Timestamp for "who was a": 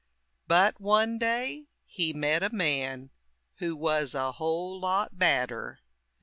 3.57-4.31